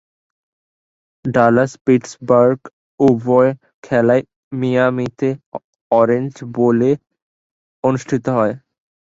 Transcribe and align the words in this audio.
Dallas-Pittsburgh 1.25 2.59
উভয় 2.99 3.51
খেলাই 3.83 4.21
মিয়ামিতে 4.51 5.29
orange 5.91 6.33
বোলে 6.55 6.91
অনুষ্ঠিত 7.83 8.25
হয়। 8.37 8.53